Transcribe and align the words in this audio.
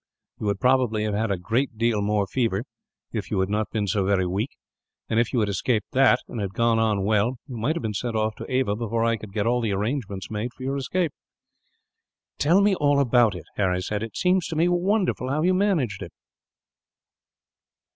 You 0.39 0.47
would 0.47 0.59
probably 0.59 1.03
have 1.03 1.13
had 1.13 1.29
a 1.29 1.37
great 1.37 1.77
deal 1.77 2.01
more 2.01 2.25
fever, 2.25 2.63
if 3.11 3.29
you 3.29 3.39
had 3.39 3.49
not 3.49 3.69
been 3.69 3.85
so 3.85 4.03
very 4.03 4.25
weak; 4.25 4.49
and 5.07 5.19
if 5.19 5.31
you 5.31 5.39
had 5.41 5.47
escaped 5.47 5.91
that, 5.91 6.21
and 6.27 6.41
had 6.41 6.55
gone 6.55 6.79
on 6.79 7.03
well, 7.03 7.37
you 7.45 7.55
might 7.55 7.75
have 7.75 7.83
been 7.83 7.93
sent 7.93 8.15
off 8.15 8.33
to 8.37 8.51
Ava 8.51 8.75
before 8.75 9.05
I 9.05 9.15
could 9.15 9.31
get 9.31 9.45
all 9.45 9.61
the 9.61 9.73
arrangements 9.73 10.31
made 10.31 10.55
for 10.55 10.63
your 10.63 10.77
escape." 10.77 11.13
"Tell 12.39 12.61
me 12.61 12.73
all 12.73 12.99
about 12.99 13.35
it," 13.35 13.45
Harry 13.57 13.83
said. 13.83 14.01
"It 14.01 14.17
seems 14.17 14.47
to 14.47 14.55
me 14.55 14.67
wonderful 14.67 15.29
how 15.29 15.43
you 15.43 15.53
managed 15.53 16.01
it." 16.01 16.11